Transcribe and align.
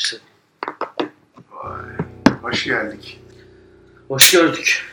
Başladım. 0.00 0.26
Vay. 1.50 1.82
Hoş 2.42 2.64
geldik. 2.64 3.20
Hoş 4.08 4.32
gördük. 4.32 4.92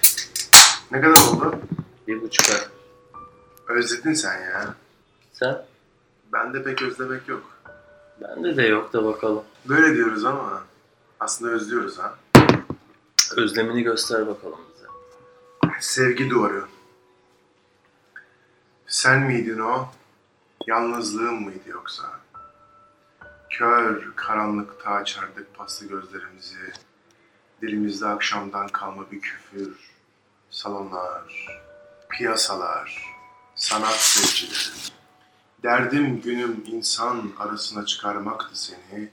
Ne 0.91 1.01
kadar 1.01 1.27
oldu? 1.27 1.59
Bir 2.07 2.21
buçuk 2.21 2.55
ay. 2.55 2.61
Özledin 3.77 4.13
sen 4.13 4.41
ya. 4.41 4.75
Sen? 5.33 5.65
Bende 6.33 6.63
pek 6.63 6.81
özlemek 6.81 7.27
yok. 7.27 7.43
Bende 8.21 8.57
de 8.57 8.63
yok 8.63 8.93
da 8.93 9.05
bakalım. 9.05 9.43
Böyle 9.65 9.95
diyoruz 9.95 10.25
ama 10.25 10.63
aslında 11.19 11.51
özlüyoruz 11.51 11.99
ha. 11.99 12.15
Özlemini 13.35 13.83
göster 13.83 14.27
bakalım 14.27 14.59
bize. 14.75 14.87
Sevgi 15.79 16.29
duvarı. 16.29 16.63
Sen 18.87 19.19
miydin 19.19 19.59
o? 19.59 19.89
Yalnızlığım 20.67 21.43
mıydı 21.43 21.69
yoksa? 21.69 22.16
Kör 23.49 24.15
karanlıkta 24.15 24.89
açardık 24.89 25.55
paslı 25.55 25.87
gözlerimizi. 25.87 26.73
Dilimizde 27.61 28.07
akşamdan 28.07 28.67
kalma 28.67 29.11
bir 29.11 29.21
küfür. 29.21 29.77
Salonlar, 30.49 31.47
piyasalar, 32.09 33.15
sanat 33.55 33.95
sevgileri. 33.95 34.97
Derdim 35.63 36.21
günüm 36.21 36.63
insan 36.65 37.31
arasına 37.39 37.85
çıkarmaktı 37.85 38.63
seni. 38.63 39.09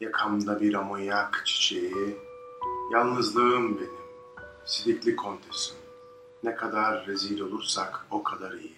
Yakamda 0.00 0.60
bir 0.60 0.74
amonyak 0.74 1.42
çiçeği. 1.46 2.16
Yalnızlığım 2.92 3.78
benim, 3.78 3.90
sidikli 4.66 5.16
kontesim. 5.16 5.76
Ne 6.42 6.54
kadar 6.54 7.06
rezil 7.06 7.40
olursak 7.40 8.06
o 8.10 8.22
kadar 8.22 8.52
iyi. 8.52 8.76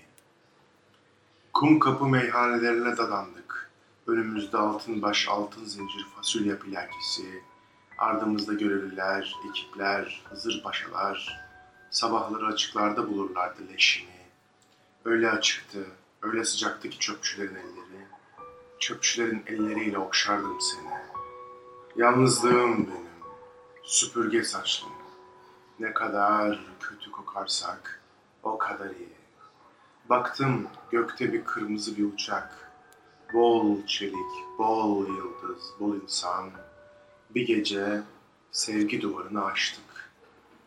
Kum 1.52 1.78
kapı 1.78 2.06
meyhanelerine 2.06 2.96
dadandık. 2.96 3.71
Önümüzde 4.06 4.56
altın 4.56 5.02
baş, 5.02 5.28
altın 5.28 5.64
zincir, 5.64 6.06
fasulye 6.16 6.56
plakisi. 6.56 7.42
Ardımızda 7.98 8.52
görevliler, 8.52 9.36
ekipler, 9.50 10.24
hızır 10.30 10.62
paşalar. 10.62 11.40
Sabahları 11.90 12.46
açıklarda 12.46 13.08
bulurlardı 13.08 13.68
leşimi. 13.72 14.12
Öyle 15.04 15.30
açıktı, 15.30 15.86
öyle 16.22 16.44
sıcaktı 16.44 16.90
ki 16.90 16.98
çöpçülerin 16.98 17.54
elleri. 17.54 18.06
Çöpçülerin 18.78 19.42
elleriyle 19.46 19.98
okşardım 19.98 20.58
seni. 20.60 20.92
Yalnızlığım 21.96 22.86
benim, 22.86 23.06
süpürge 23.82 24.44
saçlım. 24.44 24.92
Ne 25.80 25.94
kadar 25.94 26.64
kötü 26.80 27.10
kokarsak 27.10 28.02
o 28.42 28.58
kadar 28.58 28.90
iyi. 28.90 29.12
Baktım 30.08 30.68
gökte 30.90 31.32
bir 31.32 31.44
kırmızı 31.44 31.96
bir 31.96 32.12
uçak. 32.12 32.61
Bol 33.32 33.86
çelik, 33.86 34.58
bol 34.58 35.06
yıldız, 35.06 35.62
bol 35.80 35.94
insan. 35.94 36.50
Bir 37.34 37.46
gece 37.46 38.02
sevgi 38.52 39.02
duvarını 39.02 39.44
aştık. 39.44 40.12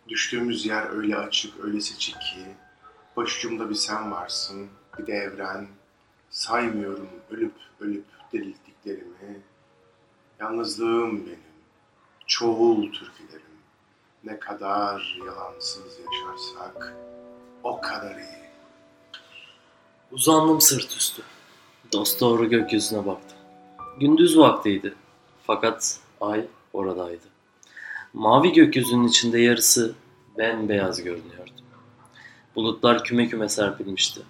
Düştüğümüz 0.08 0.66
yer 0.66 0.90
öyle 0.90 1.18
açık, 1.18 1.60
öyle 1.60 1.82
seçik 1.82 2.16
ki 2.16 2.56
başucumda 3.18 3.70
bir 3.70 3.76
sen 3.76 4.12
varsın, 4.12 4.68
bir 4.98 5.08
de 5.08 5.14
evren. 5.14 5.68
Saymıyorum 6.30 7.10
ölüp 7.32 7.54
ölüp 7.80 8.06
dirilttiklerimi. 8.34 9.42
Yalnızlığım 10.40 11.26
benim, 11.26 11.40
çoğul 12.28 12.92
türkülerim. 12.92 13.46
Ne 14.24 14.40
kadar 14.40 15.20
yalansız 15.26 16.00
yaşarsak 16.00 16.96
o 17.64 17.82
kadar 17.82 18.16
iyi. 18.16 18.46
Uzandım 20.12 20.62
sırt 20.62 20.98
üstü. 20.98 21.22
Dost 21.94 22.22
doğru 22.22 22.50
gökyüzüne 22.50 23.06
baktım. 23.06 23.38
Gündüz 24.00 24.38
vaktiydi. 24.38 24.94
Fakat 25.44 26.00
ay 26.22 26.46
oradaydı. 26.74 27.26
Mavi 28.14 28.54
gökyüzünün 28.54 29.08
içinde 29.08 29.40
yarısı 29.40 29.96
bembeyaz 30.38 31.04
görünüyordu. 31.04 31.52
Bulutlar 32.56 33.04
küme 33.04 33.28
küme 33.28 33.50
serpilmişti. 33.50 34.22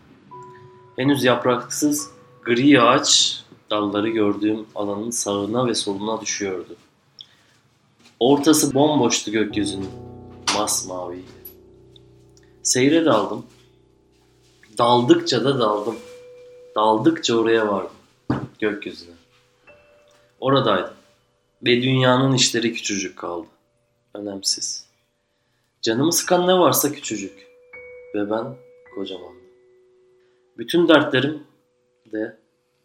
Henüz 0.96 1.24
yapraksız 1.24 2.12
gri 2.44 2.82
ağaç 2.82 3.42
dalları 3.70 4.10
gördüğüm 4.10 4.66
alanın 4.76 5.10
sağına 5.10 5.68
ve 5.68 5.76
soluna 5.76 6.22
düşüyordu. 6.22 6.76
Ortası 8.20 8.74
bomboştu 8.74 9.32
gökyüzünün. 9.32 9.90
Masmaviydi. 10.56 11.26
Seyre 12.64 13.06
daldım. 13.06 13.46
Daldıkça 14.78 15.46
da 15.46 15.60
daldım. 15.60 15.96
Daldıkça 16.76 17.38
oraya 17.38 17.68
vardım. 17.68 17.96
Gökyüzüne. 18.60 19.16
Oradaydım. 20.40 20.94
Ve 21.66 21.82
dünyanın 21.82 22.34
işleri 22.34 22.74
küçücük 22.74 23.18
kaldı. 23.18 23.48
Önemsiz. 24.14 24.88
Canımı 25.82 26.14
sıkan 26.14 26.48
ne 26.48 26.60
varsa 26.60 26.92
küçücük. 26.92 27.48
Ve 28.16 28.30
ben 28.30 28.56
kocamandım. 28.96 29.46
Bütün 30.58 30.88
dertlerim 30.88 31.44
de 32.12 32.38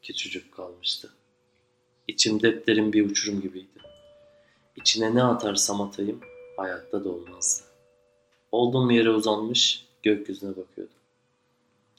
küçücük 0.02 0.52
kalmıştı. 0.52 1.10
İçim 2.08 2.42
depterin 2.42 2.92
bir 2.92 3.10
uçurum 3.10 3.40
gibiydi. 3.40 3.80
İçine 4.76 5.14
ne 5.14 5.24
atarsam 5.24 5.80
atayım 5.80 6.20
hayatta 6.56 7.04
da 7.04 7.08
olmazdı. 7.08 7.64
Olduğum 8.52 8.92
yere 8.92 9.10
uzanmış 9.10 9.86
gökyüzüne 10.02 10.50
bakıyordum. 10.50 10.96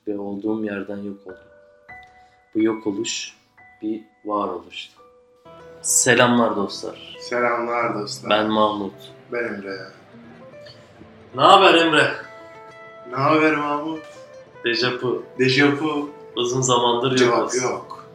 Ve 0.07 0.19
olduğum 0.19 0.65
yerden 0.65 0.97
yok 0.97 1.27
oldum. 1.27 1.50
Bu 2.55 2.61
yok 2.61 2.87
oluş 2.87 3.35
bir 3.81 4.01
varoluştu. 4.25 5.01
Selamlar 5.81 6.55
dostlar. 6.55 7.17
Selamlar 7.19 7.95
dostlar. 7.99 8.29
Ben 8.29 8.49
Mahmut. 8.51 8.93
Ben 9.31 9.43
Emre. 9.43 9.77
Ne 11.35 11.41
haber 11.41 11.73
Emre? 11.73 12.11
Ne 13.09 13.15
haber 13.15 13.55
Mahmut? 13.55 14.03
Dejapu. 14.65 15.23
Dejavu. 15.39 16.09
Uzun 16.35 16.61
zamandır 16.61 17.17
Cevap 17.17 17.39
yokuz. 17.39 17.63
yok. 17.63 18.05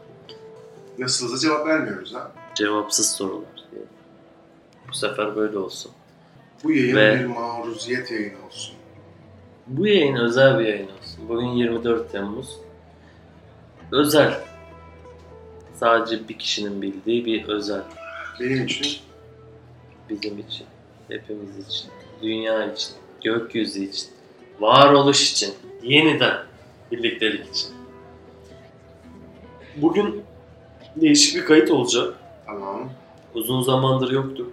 Nasılsa 0.99 1.39
cevap 1.39 1.67
vermiyoruz 1.67 2.15
ha. 2.15 2.33
Cevapsız 2.55 3.11
sorular. 3.13 3.43
diye. 3.73 3.83
Bu 4.89 4.95
sefer 4.95 5.37
böyle 5.37 5.59
olsun. 5.59 5.93
Bu 6.65 6.73
yayın 6.73 6.97
Ve- 6.97 7.19
bir 7.21 7.27
maruziyet 7.27 8.11
yayını 8.11 8.47
olsun. 8.47 8.75
Bu 9.67 9.87
yayın 9.87 10.17
özel 10.17 10.59
bir 10.59 10.65
yayın 10.65 10.89
olsun. 11.01 11.29
Bugün 11.29 11.47
24 11.47 12.13
Temmuz. 12.13 12.59
Özel. 13.93 14.41
Sadece 15.75 16.29
bir 16.29 16.39
kişinin 16.39 16.83
bildiği 16.83 17.25
bir 17.25 17.49
özel. 17.49 17.83
Benim 18.41 18.65
için 18.65 19.07
Bizim 20.11 20.39
için, 20.39 20.67
hepimiz 21.09 21.69
için, 21.69 21.91
dünya 22.23 22.73
için, 22.73 22.95
gökyüzü 23.25 23.85
için, 23.85 24.09
varoluş 24.61 25.33
için, 25.33 25.55
yeniden 25.83 26.37
birliktelik 26.93 27.47
için. 27.51 27.71
Bugün 29.77 30.23
değişik 30.97 31.37
bir 31.37 31.45
kayıt 31.45 31.71
olacak. 31.71 32.15
tamam. 32.47 32.91
Uzun 33.35 33.63
zamandır 33.63 34.11
yoktuk. 34.11 34.53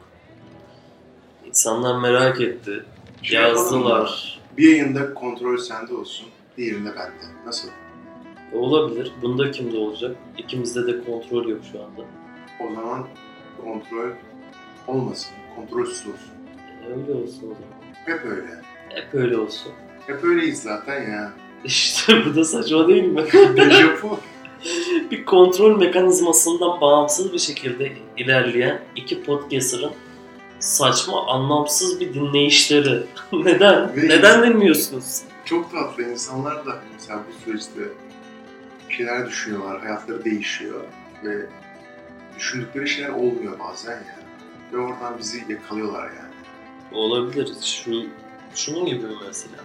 İnsanlar 1.47 1.99
merak 1.99 2.41
etti. 2.41 2.83
Şey 3.21 3.41
yazdılar. 3.41 4.39
Bir 4.57 4.69
yayında 4.69 5.13
kontrol 5.13 5.57
sende 5.57 5.93
olsun. 5.93 6.27
Diğerinde 6.57 6.89
bende. 6.89 7.45
Nasıl? 7.45 7.69
Olabilir. 8.53 9.11
Bunda 9.21 9.51
kimde 9.51 9.77
olacak? 9.77 10.15
İkimizde 10.37 10.87
de 10.87 11.03
kontrol 11.05 11.47
yok 11.47 11.61
şu 11.71 11.79
anda. 11.79 12.01
O 12.59 12.73
zaman 12.75 13.07
kontrol 13.63 14.09
olmasın. 14.87 15.31
Kontrolsüz 15.55 15.99
olsun. 16.07 16.33
Öyle 16.89 17.11
olsun 17.23 17.43
o 17.43 17.53
zaman. 17.53 17.83
Hep 18.05 18.25
öyle. 18.25 18.47
Hep 18.89 19.13
öyle 19.13 19.37
olsun. 19.37 19.71
Hep 20.07 20.23
öyleyiz 20.23 20.61
zaten 20.61 21.11
ya. 21.11 21.33
İşte 21.65 22.25
bu 22.25 22.35
da 22.35 22.43
saçma 22.43 22.87
değil 22.87 23.03
mi? 23.03 23.23
Dejavu. 23.33 24.19
bir 25.11 25.25
kontrol 25.25 25.79
mekanizmasından 25.79 26.81
bağımsız 26.81 27.33
bir 27.33 27.39
şekilde 27.39 27.91
ilerleyen 28.17 28.81
iki 28.95 29.23
podcaster'ın 29.23 29.91
saçma, 30.59 31.27
anlamsız 31.27 31.99
bir 31.99 32.13
dinleyişleri. 32.13 33.03
Neden? 33.33 33.95
Ve- 33.95 34.07
Neden 34.09 34.43
dinliyorsunuz? 34.53 35.21
Çok 35.45 35.71
tatlı 35.71 36.03
insanlar 36.03 36.65
da 36.65 36.79
mesela 36.93 37.19
bu 37.29 37.43
süreçte 37.45 37.79
bir 38.93 38.97
şeyler 38.97 39.27
düşünüyorlar, 39.27 39.81
hayatları 39.81 40.25
değişiyor 40.25 40.83
ve 41.23 41.45
düşündükleri 42.37 42.87
şeyler 42.87 43.09
olmuyor 43.09 43.59
bazen 43.59 43.91
yani. 43.91 44.23
Ve 44.73 44.77
oradan 44.77 45.17
bizi 45.17 45.51
yakalıyorlar 45.51 46.05
yani. 46.05 46.33
Olabilir. 46.91 47.53
Şu, 47.61 48.05
şunun 48.55 48.85
gibi 48.85 49.05
mesela. 49.27 49.55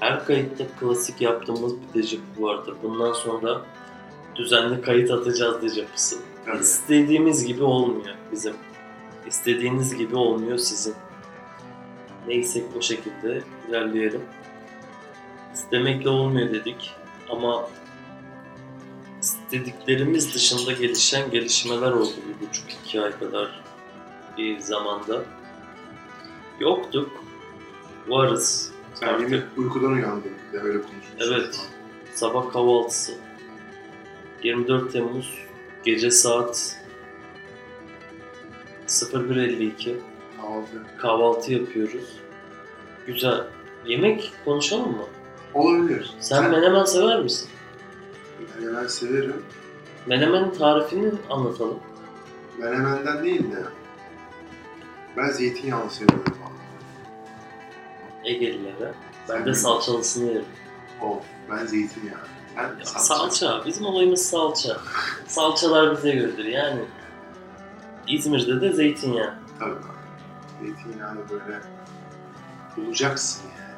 Her 0.00 0.24
kayıtta 0.24 0.64
klasik 0.80 1.20
yaptığımız 1.20 1.72
bir 1.76 2.02
dejavu 2.02 2.22
vardır. 2.38 2.74
Bundan 2.82 3.12
sonra 3.12 3.60
düzenli 4.34 4.82
kayıt 4.82 5.10
atacağız 5.10 5.62
dejavusu. 5.62 6.16
Tabii. 6.46 6.62
İstediğimiz 6.62 7.46
gibi 7.46 7.62
olmuyor 7.62 8.14
bizim. 8.32 8.54
İstediğiniz 9.26 9.96
gibi 9.96 10.16
olmuyor 10.16 10.58
sizin. 10.58 10.94
Neyse 12.26 12.64
o 12.78 12.80
şekilde 12.80 13.42
ilerleyelim. 13.68 14.22
İstemekle 15.54 16.08
olmuyor 16.08 16.52
dedik 16.52 16.94
ama 17.30 17.68
istediklerimiz 19.44 20.34
dışında 20.34 20.72
gelişen 20.72 21.30
gelişmeler 21.30 21.90
oldu 21.92 22.12
bir 22.40 22.46
buçuk 22.48 22.64
iki 22.84 23.00
ay 23.00 23.18
kadar 23.18 23.62
bir 24.38 24.58
zamanda. 24.60 25.22
Yoktuk. 26.60 27.10
Varız. 28.08 28.72
Sen 28.94 29.08
Artık. 29.08 29.30
yine 29.30 29.42
uykudan 29.56 29.92
uyandın 29.92 30.32
bir 30.52 30.58
de 30.58 30.62
öyle 30.62 30.78
konuşmuşsun. 30.82 31.32
Evet. 31.32 31.60
Sabah 32.14 32.52
kahvaltısı. 32.52 33.12
24 34.42 34.92
Temmuz 34.92 35.34
gece 35.84 36.10
saat 36.10 36.76
01.52 38.86 39.96
Kahvaltı. 40.36 40.82
kahvaltı 40.98 41.52
yapıyoruz. 41.52 42.04
Güzel. 43.06 43.44
Yemek 43.86 44.32
konuşalım 44.44 44.90
mı? 44.90 45.04
Olabilir. 45.54 46.14
Sen 46.20 46.50
menemen 46.50 46.84
sever 46.84 47.20
misin? 47.22 47.48
Menemen 48.60 48.86
severim. 48.86 49.42
Menemenin 50.06 50.50
tarifini 50.50 51.12
anlatalım. 51.30 51.78
Menemenden 52.58 53.24
değil 53.24 53.52
de 53.52 53.62
ben 55.16 55.28
zeytinyağlı 55.30 55.90
seviyorum 55.90 56.24
abi. 56.44 56.54
Egelilere. 58.30 58.94
Ben 59.28 59.34
Sen 59.34 59.44
de 59.46 59.50
mi? 59.50 59.56
salçalısını 59.56 60.28
yerim. 60.28 60.44
Of 61.02 61.22
ben 61.50 61.66
zeytinyağı. 61.66 62.18
Sen 62.54 62.62
Ya, 62.62 62.84
salça. 62.84 63.00
salça. 63.30 63.66
Bizim 63.66 63.86
olayımız 63.86 64.26
salça. 64.26 64.76
Salçalar 65.26 65.96
bize 65.96 66.10
göredir 66.10 66.44
yani. 66.44 66.80
İzmir'de 68.08 68.60
de 68.60 68.72
zeytinyağı. 68.72 69.34
Tabii 69.58 69.70
abi. 69.70 70.64
Zeytinyağını 70.66 71.20
böyle 71.30 71.60
bulacaksın 72.76 73.42
yani. 73.58 73.74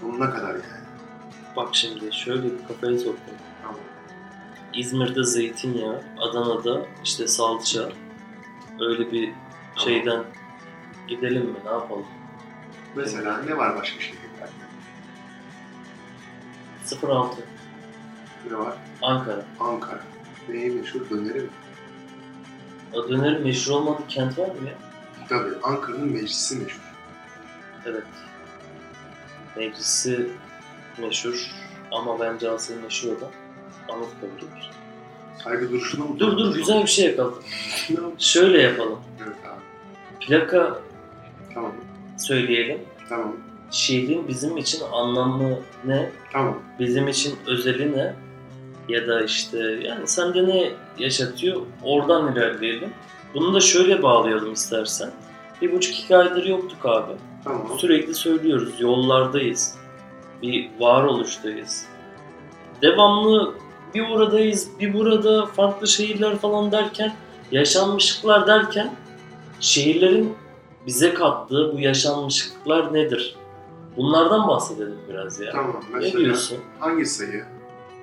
Sonuna 0.00 0.30
kadar 0.30 0.54
yani. 0.54 0.88
Bak 1.56 1.68
şimdi 1.72 2.12
şöyle 2.12 2.42
bir 2.44 2.68
kafaya 2.68 2.98
soktum. 2.98 3.34
Tamam. 3.62 3.76
İzmir'de 4.74 5.24
zeytinyağı, 5.24 6.02
Adana'da 6.18 6.86
işte 7.04 7.26
salça. 7.26 7.88
Öyle 8.80 9.12
bir 9.12 9.32
şeyden 9.76 10.24
gidelim 11.08 11.42
mi? 11.46 11.56
Ne 11.64 11.70
yapalım? 11.70 12.06
Mesela 12.94 13.42
ne 13.42 13.56
var 13.56 13.76
başka 13.76 14.00
şehirlerde? 14.00 14.52
06 17.06 17.42
Ne 18.50 18.58
var? 18.58 18.76
Ankara. 19.02 19.44
Ankara. 19.60 20.00
Neyi 20.48 20.70
meşhur? 20.70 21.10
Döneri 21.10 21.40
mi? 21.40 21.48
O 22.94 23.08
dönerin 23.08 23.42
meşhur 23.42 23.72
olmadığı 23.72 24.06
kent 24.08 24.38
var 24.38 24.46
mı 24.46 24.68
ya? 24.68 24.74
Tabii. 25.28 25.50
Ankara'nın 25.62 26.12
meclisi 26.12 26.56
meşhur. 26.56 26.80
Evet. 27.86 28.04
Meclisi 29.56 30.30
meşhur 30.98 31.50
ama 31.92 32.20
bence 32.20 32.50
asıl 32.50 32.74
meşhur 32.82 33.08
olan 33.08 33.30
Anıtkabir'dir. 33.88 34.70
Saygı 35.44 35.70
duruşuna 35.70 36.04
mı? 36.04 36.18
Dur 36.18 36.38
dur 36.38 36.54
güzel 36.54 36.82
bir 36.82 36.86
şey 36.88 37.06
yakaladım. 37.06 37.42
Şöyle 38.18 38.62
yapalım. 38.62 38.98
Evet 39.24 39.36
abi. 39.46 40.26
Plaka 40.26 40.78
Tamam. 41.54 41.72
söyleyelim. 42.18 42.78
Tamam. 43.08 43.36
Şehrin 43.70 44.28
bizim 44.28 44.56
için 44.56 44.80
anlamı 44.92 45.58
ne? 45.84 46.10
Tamam. 46.32 46.58
Bizim 46.80 47.08
için 47.08 47.36
özeli 47.46 47.96
ne? 47.96 48.14
Ya 48.88 49.06
da 49.08 49.24
işte 49.24 49.58
yani 49.58 50.06
sende 50.08 50.46
ne 50.46 50.70
yaşatıyor? 50.98 51.60
Oradan 51.82 52.32
ilerleyelim. 52.32 52.90
Bunu 53.34 53.54
da 53.54 53.60
şöyle 53.60 54.02
bağlayalım 54.02 54.52
istersen. 54.52 55.10
Bir 55.62 55.72
buçuk 55.72 55.98
iki 55.98 56.16
aydır 56.16 56.44
yoktuk 56.46 56.86
abi. 56.86 57.12
Tamam. 57.44 57.78
Sürekli 57.78 58.14
söylüyoruz. 58.14 58.80
Yollardayız. 58.80 59.74
Bir 60.42 60.70
varoluştayız. 60.80 61.86
Devamlı 62.82 63.54
bir 63.94 64.08
oradayız, 64.10 64.68
bir 64.80 64.94
burada 64.94 65.46
farklı 65.46 65.88
şehirler 65.88 66.38
falan 66.38 66.72
derken, 66.72 67.14
yaşanmışlıklar 67.52 68.46
derken 68.46 68.94
şehirlerin 69.60 70.34
bize 70.86 71.14
kattığı 71.14 71.72
bu 71.72 71.80
yaşanmışlıklar 71.80 72.94
nedir? 72.94 73.36
Bunlardan 73.96 74.48
bahsedelim 74.48 74.98
biraz 75.08 75.40
ya. 75.40 75.52
Tamam. 75.52 75.80
Ne 75.92 75.96
Mesela 75.98 76.18
diyorsun? 76.24 76.58
hangi 76.78 77.06
sayı? 77.06 77.44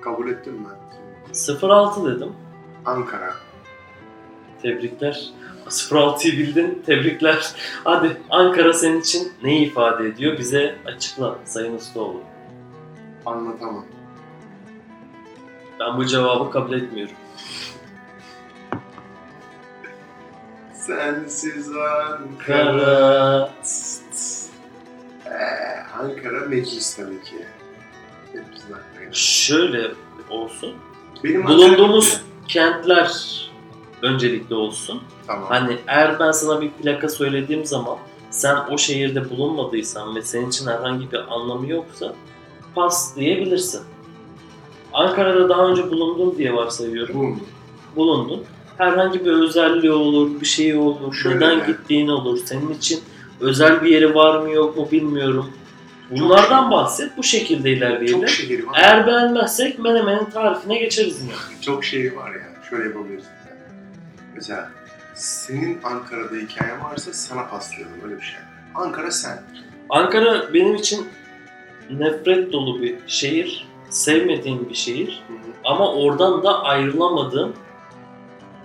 Kabul 0.00 0.28
ettim 0.28 0.66
ben. 0.68 1.68
06 1.68 2.16
dedim. 2.16 2.32
Ankara. 2.84 3.34
Tebrikler. 4.62 5.30
06'yı 5.66 6.32
bildin. 6.38 6.82
Tebrikler. 6.86 7.52
Hadi 7.84 8.16
Ankara 8.30 8.72
senin 8.72 9.00
için 9.00 9.32
ne 9.42 9.60
ifade 9.62 10.06
ediyor? 10.06 10.38
Bize 10.38 10.74
açıkla 10.86 11.38
Sayın 11.44 11.76
Ustaoğlu. 11.76 12.20
Anlatamam. 13.26 13.84
Ben 15.80 15.96
bu 15.96 16.06
cevabı 16.06 16.50
kabul 16.50 16.72
etmiyorum. 16.72 17.14
Sensiz 20.74 21.68
Ankara. 21.72 22.36
Kara. 22.46 23.50
Ee, 25.26 25.80
Ankara 25.98 26.40
meclis 26.48 26.96
tabii 26.96 27.22
ki. 27.22 27.46
Hepimizin 28.32 28.72
aklına 28.72 29.00
gelir. 29.00 29.14
Şöyle 29.14 29.90
olsun. 30.30 30.74
Benim 31.24 31.44
Bulunduğumuz 31.46 32.14
Ankara- 32.14 32.46
kentler 32.48 33.10
öncelikli 34.02 34.54
olsun. 34.54 35.02
Tamam. 35.26 35.48
Hani 35.48 35.78
eğer 35.86 36.18
ben 36.20 36.30
sana 36.30 36.60
bir 36.60 36.70
plaka 36.70 37.08
söylediğim 37.08 37.64
zaman 37.64 37.98
sen 38.30 38.56
o 38.70 38.78
şehirde 38.78 39.30
bulunmadıysan 39.30 40.16
ve 40.16 40.22
senin 40.22 40.48
için 40.48 40.66
herhangi 40.66 41.12
bir 41.12 41.34
anlamı 41.34 41.68
yoksa 41.68 42.14
pas 42.74 43.16
diyebilirsin. 43.16 43.82
Ankara'da 44.96 45.48
daha 45.48 45.66
önce 45.66 45.90
bulundun 45.90 46.38
diye 46.38 46.54
varsayıyorum. 46.54 47.14
Bu 47.14 47.36
Bulundun. 47.96 48.44
Herhangi 48.78 49.24
bir 49.24 49.32
özelliği 49.32 49.92
olur, 49.92 50.40
bir 50.40 50.46
şey 50.46 50.76
olur, 50.76 51.22
neden 51.26 51.50
yani. 51.50 51.66
gittiğin 51.66 52.08
olur, 52.08 52.38
senin 52.44 52.70
için 52.70 53.00
özel 53.40 53.84
bir 53.84 53.90
yeri 53.90 54.14
var 54.14 54.40
mı 54.40 54.50
yok 54.50 54.76
mu 54.76 54.88
bilmiyorum. 54.92 55.50
Bunlardan 56.10 56.62
şey. 56.62 56.70
bahset, 56.70 57.16
bu 57.16 57.22
şekilde 57.22 57.70
ilerleyelim. 57.70 58.20
çok 58.20 58.28
şehir 58.28 58.64
var. 58.64 58.74
Eğer 58.78 59.06
beğenmezsek 59.06 59.78
menemenin 59.78 60.24
tarifine 60.24 60.78
geçeriz 60.78 61.22
yine. 61.22 61.32
Çok 61.60 61.84
şey 61.84 62.16
var 62.16 62.32
ya. 62.32 62.62
Şöyle 62.70 62.84
yapabilirsin. 62.84 63.28
sen. 63.44 63.56
Mesela 64.34 64.70
senin 65.14 65.78
Ankara'da 65.84 66.36
hikayen 66.36 66.84
varsa 66.84 67.12
sana 67.12 67.48
paslayalım 67.48 67.94
öyle 68.04 68.16
bir 68.16 68.24
şey. 68.24 68.38
Ankara 68.74 69.10
sen. 69.10 69.42
Ankara 69.88 70.54
benim 70.54 70.74
için 70.74 71.08
nefret 71.90 72.52
dolu 72.52 72.82
bir 72.82 72.94
şehir, 73.06 73.68
sevmediğim 73.90 74.68
bir 74.68 74.74
şehir 74.74 75.22
ama 75.64 75.94
oradan 75.94 76.42
da 76.42 76.62
ayrılamadığım 76.62 77.52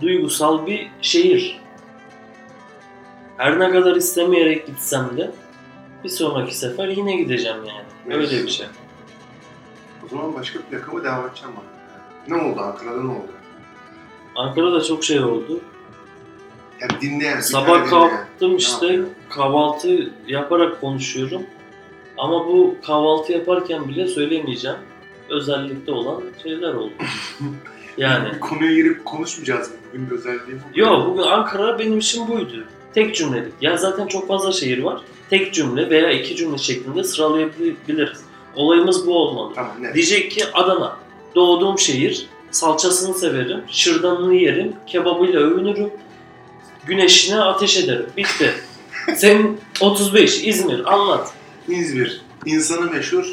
duygusal 0.02 0.66
bir 0.66 0.92
şehir. 1.02 1.62
Her 3.38 3.60
ne 3.60 3.72
kadar 3.72 3.96
istemeyerek 3.96 4.68
gitsem 4.68 5.18
de 5.18 5.32
bir 6.04 6.10
sonraki 6.10 6.58
sefer 6.58 6.88
yine 6.88 7.16
gideceğim 7.16 7.58
yani. 7.58 8.16
Öyle 8.18 8.44
bir 8.44 8.50
şey. 8.50 8.68
O 10.06 10.08
zaman 10.10 10.34
başka 10.34 10.60
plakamı 10.62 11.04
devam 11.04 11.28
edeceğim 11.28 11.56
bak. 11.56 11.64
Ne 12.28 12.36
oldu 12.44 12.62
Ankara'da 12.62 13.04
ne 13.04 13.12
oldu? 13.12 13.32
Ankara'da 14.36 14.84
çok 14.84 15.04
şey 15.04 15.20
oldu. 15.20 15.60
Ya 16.82 16.88
dinleyen, 17.02 17.38
bir 17.38 17.42
Sabah 17.42 17.68
dinleyen. 17.68 17.90
kalktım 17.90 18.58
işte 18.58 19.00
kahvaltı 19.30 20.12
yaparak 20.28 20.82
konuşuyorum. 20.82 21.42
Ama 22.18 22.48
bu 22.48 22.76
kahvaltı 22.88 23.32
yaparken 23.32 23.88
bile 23.88 24.08
söylemeyeceğim. 24.08 24.78
Özellikle 25.32 25.92
olan 25.92 26.24
şeyler 26.44 26.74
oldu. 26.74 26.94
yani 27.98 28.40
konuya 28.40 28.74
girip 28.74 29.06
konuşmayacağız 29.06 29.70
mı? 29.70 29.76
Bugün 29.94 30.18
özelliği 30.18 30.58
bu. 30.58 30.80
Yo 30.80 31.06
bugün 31.08 31.22
Ankara 31.22 31.80
benim 31.80 31.98
için 32.00 32.28
buydu. 32.28 32.66
Tek 32.94 33.16
cümlelik. 33.16 33.54
Ya 33.62 33.78
zaten 33.78 34.08
çok 34.08 34.28
fazla 34.28 34.52
şehir 34.52 34.84
var. 34.84 35.02
Tek 35.30 35.54
cümle 35.54 35.90
veya 35.90 36.12
iki 36.12 36.36
cümle 36.36 36.58
şeklinde 36.58 37.04
sıralayabiliriz. 37.04 38.20
Olayımız 38.56 39.08
bu 39.08 39.18
olmalı. 39.18 39.54
Tamam 39.56 39.72
ne? 39.82 39.94
Diyecek 39.94 40.32
ki 40.32 40.44
Adana. 40.54 40.98
Doğduğum 41.36 41.80
şehir. 41.80 42.28
Salçasını 42.52 43.14
severim. 43.14 43.62
Şırdanını 43.68 44.36
yerim. 44.36 44.74
Kebabıyla 44.88 45.40
övünürüm. 45.40 45.90
Güneşine 46.86 47.40
ateş 47.42 47.78
ederim. 47.78 48.06
Bitti. 48.18 48.54
Senin 49.16 49.60
35 49.82 50.44
İzmir 50.44 50.94
anlat. 50.94 51.34
İzmir. 51.68 52.22
İnsanı 52.46 52.92
meşhur. 52.92 53.26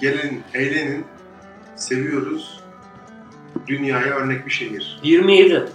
Gelin, 0.00 0.42
eğlenin. 0.54 1.04
Seviyoruz. 1.78 2.60
Dünyaya 3.66 4.14
örnek 4.14 4.46
bir 4.46 4.50
şehir. 4.50 5.00
27 5.02 5.68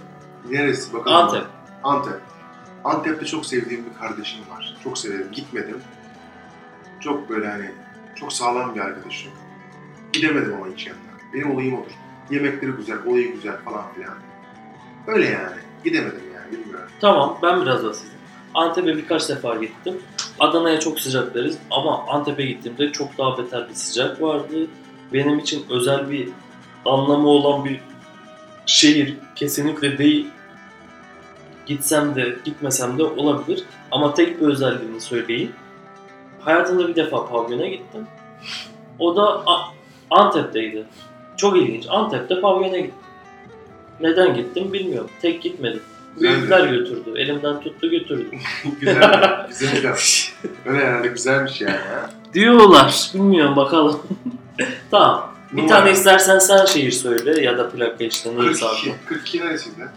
Neresi 0.50 0.92
bakalım. 0.92 1.16
Antep. 1.16 1.44
Antep. 1.82 2.20
Antep'te 2.84 3.26
çok 3.26 3.46
sevdiğim 3.46 3.84
bir 3.84 3.98
kardeşim 4.00 4.40
var. 4.50 4.76
Çok 4.84 4.98
severim. 4.98 5.28
Gitmedim. 5.32 5.78
Çok 7.00 7.28
böyle 7.28 7.48
hani 7.48 7.70
çok 8.14 8.32
sağlam 8.32 8.74
bir 8.74 8.80
arkadaşım. 8.80 9.32
Gidemedim 10.12 10.54
ama 10.54 10.66
hiç 10.74 10.86
yanına. 10.86 11.02
Benim 11.34 11.54
olayım 11.54 11.74
odur. 11.74 11.92
Yemekleri 12.30 12.70
güzel, 12.70 12.98
olayı 13.06 13.32
güzel 13.32 13.56
falan 13.64 13.84
filan. 13.94 14.14
Öyle 15.06 15.26
yani. 15.26 15.56
Gidemedim 15.84 16.22
yani 16.34 16.52
bilmiyorum. 16.52 16.88
Tamam 17.00 17.38
ben 17.42 17.60
biraz 17.62 17.84
bahsedeyim. 17.84 18.18
Antep'e 18.54 18.96
birkaç 18.96 19.28
defa 19.28 19.54
gittim. 19.54 19.94
Adana'ya 20.40 20.80
çok 20.80 21.00
sıcak 21.00 21.34
deriz 21.34 21.58
ama 21.70 22.06
Antep'e 22.08 22.44
gittiğimde 22.44 22.92
çok 22.92 23.18
daha 23.18 23.38
beter 23.38 23.68
bir 23.68 23.74
sıcak 23.74 24.22
vardı. 24.22 24.68
Benim 25.14 25.38
için 25.38 25.66
özel 25.70 26.10
bir 26.10 26.28
anlamı 26.84 27.28
olan 27.28 27.64
bir 27.64 27.80
şehir 28.66 29.14
kesinlikle 29.36 29.98
değil. 29.98 30.26
gitsem 31.66 32.14
de 32.14 32.36
gitmesem 32.44 32.98
de 32.98 33.02
olabilir. 33.02 33.64
Ama 33.90 34.14
tek 34.14 34.40
bir 34.40 34.46
özelliğini 34.46 35.00
söyleyeyim. 35.00 35.52
Hayatımda 36.40 36.88
bir 36.88 36.96
defa 36.96 37.26
pavyona 37.28 37.66
gittim. 37.66 38.06
O 38.98 39.16
da 39.16 39.44
Antep'teydi. 40.10 40.84
Çok 41.36 41.56
ilginç. 41.56 41.86
Antep'te 41.88 42.40
pavyona 42.40 42.76
gittim. 42.76 42.94
Neden 44.00 44.34
gittim 44.34 44.72
bilmiyorum. 44.72 45.10
Tek 45.22 45.42
gitmedim. 45.42 45.82
Büyükler 46.20 46.68
götürdü. 46.68 47.14
Elimden 47.16 47.60
tuttu 47.60 47.90
götürdü. 47.90 48.30
güzel, 48.80 49.46
güzel. 49.48 49.96
Öyle 50.66 50.86
herhalde 50.86 51.08
güzelmiş 51.08 51.60
yani. 51.60 51.76
Diyorlar. 52.34 53.10
Bilmiyorum 53.14 53.56
bakalım. 53.56 54.00
tamam. 54.90 55.34
Bir 55.52 55.62
Numara. 55.62 55.78
tane 55.78 55.90
istersen 55.92 56.38
sen 56.38 56.64
şehir 56.66 56.90
söyle 56.90 57.42
ya 57.42 57.58
da 57.58 57.70
plaka 57.70 58.04
işte 58.04 58.30
neyse 58.36 58.66
42. 58.66 58.90
abi. 58.90 58.96
42 59.06 59.40
neresiydi? 59.40 59.88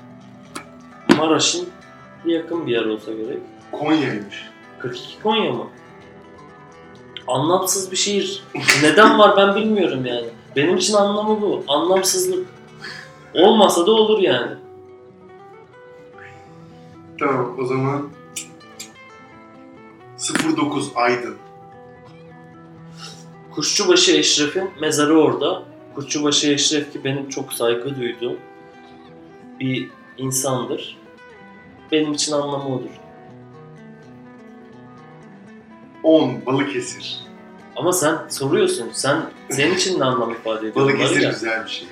Maraş'ın 1.18 1.70
yakın 2.26 2.68
bir 2.68 2.72
yer 2.72 2.86
olsa 2.86 3.12
gerek. 3.14 3.40
Konya'ymış. 3.72 4.50
42 4.80 5.22
Konya 5.24 5.52
mı? 5.54 5.68
Anlamsız 7.28 7.92
bir 7.92 7.98
şehir. 7.98 8.44
Neden 8.84 9.20
var 9.20 9.38
ben 9.38 9.56
bilmiyorum 9.56 10.06
yani. 10.06 10.28
Benim 10.56 10.78
için 10.78 10.94
anlamı 10.94 11.42
bu. 11.42 11.64
Anlamsızlık. 11.68 12.48
Olmasa 13.34 13.86
da 13.88 13.92
olur 13.92 14.20
yani. 14.20 14.52
Tamam 17.20 17.56
o 17.60 17.66
zaman 17.66 18.10
09 20.58 20.92
Aydın. 20.96 21.36
Kuşçubaşı 23.58 24.12
Eşref'in 24.12 24.72
mezarı 24.82 25.20
orada. 25.20 25.64
Kuşçubaşı 25.96 26.52
Eşref 26.52 26.94
ki 26.94 27.04
benim 27.04 27.30
çok 27.30 27.54
saygı 27.54 27.96
duyduğum 28.00 28.38
bir 29.60 29.90
insandır. 30.18 30.98
Benim 31.92 32.14
için 32.14 32.32
anlamı 32.32 32.76
odur. 32.76 32.90
10 36.04 36.46
Balıkesir. 36.46 37.20
Ama 37.76 37.94
sen 37.94 38.18
soruyorsun. 38.30 38.90
Sen 38.94 39.22
senin 39.50 39.76
için 39.76 40.00
ne 40.00 40.06
anlam 40.06 40.32
ifade 40.32 40.60
ediyor? 40.60 40.76
Balıkesir 40.76 41.22
ya? 41.22 41.30
güzel 41.30 41.66
bir 41.66 41.70
şehir. 41.70 41.90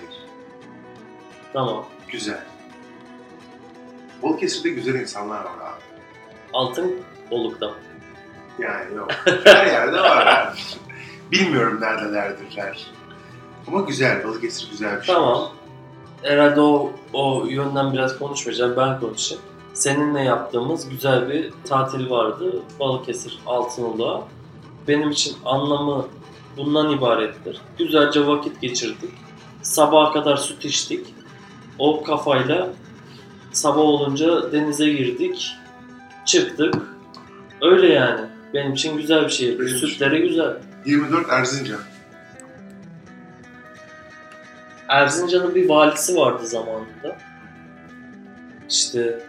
Tamam. 1.53 1.85
Güzel. 2.11 2.43
Balıkesir'de 4.23 4.69
güzel 4.69 4.95
insanlar 4.95 5.39
var 5.39 5.55
abi. 5.61 5.81
Altın 6.53 6.95
olukta. 7.31 7.71
Yani 8.59 8.95
yok. 8.95 9.11
Her 9.45 9.65
yerde 9.65 9.99
var 9.99 10.27
yani. 10.27 10.55
Bilmiyorum 11.39 11.81
neredelerdirler. 11.81 12.87
Ama 13.67 13.81
güzel. 13.81 14.23
Balıkesir 14.23 14.71
güzel 14.71 14.97
bir 14.97 15.03
şehir. 15.03 15.15
Tamam. 15.15 15.51
Herhalde 16.21 16.61
o, 16.61 16.91
o 17.13 17.45
yönden 17.45 17.93
biraz 17.93 18.19
konuşmayacağım. 18.19 18.77
Ben 18.77 18.99
konuşayım. 18.99 19.43
Seninle 19.73 20.21
yaptığımız 20.21 20.89
güzel 20.89 21.29
bir 21.29 21.53
tatil 21.69 22.09
vardı. 22.09 22.61
Balıkesir 22.79 23.39
Altınoluk'a. 23.45 24.27
Benim 24.87 25.11
için 25.11 25.35
anlamı 25.45 26.07
bundan 26.57 26.91
ibarettir. 26.91 27.61
Güzelce 27.77 28.27
vakit 28.27 28.61
geçirdik. 28.61 29.13
Sabaha 29.61 30.13
kadar 30.13 30.37
süt 30.37 30.65
içtik. 30.65 31.05
O 31.79 32.03
kafayla 32.03 32.69
sabah 33.51 33.81
olunca 33.81 34.51
denize 34.51 34.89
girdik. 34.89 35.51
Çıktık. 36.25 36.75
Öyle 37.61 37.93
yani. 37.93 38.21
Benim 38.53 38.73
için 38.73 38.97
güzel 38.97 39.23
bir 39.23 39.29
şey. 39.29 39.57
Sütleri 39.67 40.21
güzel. 40.21 40.57
24 40.85 41.29
Erzincan. 41.29 41.79
Erzincan'ın 44.89 45.55
bir 45.55 45.69
valisi 45.69 46.15
vardı 46.15 46.47
zamanında. 46.47 47.17
İşte 48.69 49.23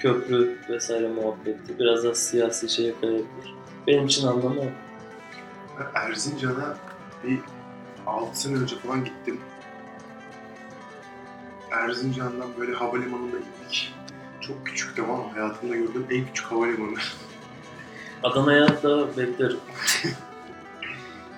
köprü 0.00 0.58
vesaire 0.68 1.08
muhabbeti. 1.08 1.78
Biraz 1.78 2.04
da 2.04 2.14
siyasi 2.14 2.68
şeye 2.68 3.00
kayabilir. 3.00 3.54
Benim 3.86 4.06
için 4.06 4.26
anlamı 4.26 4.60
o. 4.60 4.64
Erzincan'a 5.94 6.76
bir 7.24 7.38
6 8.06 8.40
sene 8.40 8.56
önce 8.56 8.76
falan 8.76 9.04
gittim. 9.04 9.40
Erzincan'dan 11.70 12.48
böyle 12.58 12.74
havalimanına 12.74 13.36
indik. 13.36 13.94
Çok 14.40 14.66
küçüktü 14.66 15.02
ama 15.02 15.34
hayatımda 15.34 15.76
gördüğüm 15.76 16.06
en 16.10 16.26
küçük 16.26 16.46
havalimanı. 16.46 16.98
Adana'ya 18.22 18.82
da 18.82 19.16
beklerim. 19.16 19.60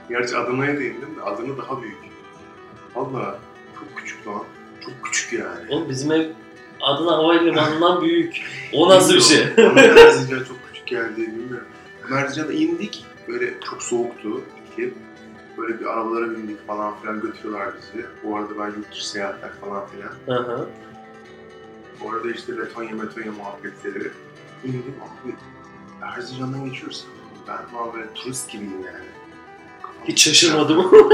Gerçi 0.08 0.36
Adana'ya 0.36 0.76
da 0.76 0.82
indim 0.82 1.16
de 1.16 1.22
Adana 1.22 1.58
daha 1.58 1.82
büyük. 1.82 1.96
Valla 2.94 3.38
çok 3.78 3.96
küçük 3.98 4.26
lan. 4.26 4.44
Çok 4.84 5.04
küçük 5.04 5.32
yani. 5.32 5.66
Oğlum 5.70 5.88
bizim 5.88 6.12
ev 6.12 6.30
Adana 6.80 7.12
Havalimanı'ndan 7.12 8.02
büyük. 8.02 8.42
O 8.72 8.88
nasıl 8.88 9.14
bir 9.14 9.20
şey? 9.20 9.38
Erzincan 9.56 10.44
çok 10.44 10.56
küçük 10.68 10.86
geldi 10.86 11.16
bilmiyorum. 11.16 11.66
Ama 12.06 12.20
Erzincan'a 12.20 12.52
indik. 12.52 13.04
Böyle 13.28 13.60
çok 13.60 13.82
soğuktu. 13.82 14.40
İki. 14.72 14.94
Böyle 15.58 15.80
bir 15.80 15.86
arabalara 15.86 16.30
bindik 16.30 16.66
falan 16.66 17.00
filan 17.00 17.20
götürüyorlar 17.20 17.68
bizi. 17.76 18.06
Bu 18.24 18.36
arada 18.36 18.58
ben 18.58 18.66
yurt 18.66 18.92
dışı 18.92 19.08
seyahatler 19.10 19.50
falan 19.60 19.82
filan. 19.86 20.38
Hı 20.38 20.42
hı. 20.42 20.68
Bu 22.00 22.10
arada 22.10 22.30
işte 22.30 22.56
Letonya 22.56 22.94
Metonya 22.94 23.32
muhabbetleri. 23.32 24.10
İndim 24.64 24.94
abi. 25.00 25.34
Erzincan'dan 26.02 26.64
geçiyoruz. 26.64 27.06
Ben 27.48 27.58
böyle 27.94 28.14
turist 28.14 28.50
gibiyim 28.50 28.84
yani. 28.86 29.04
Hiç 30.08 30.24
şaşırmadım. 30.24 30.86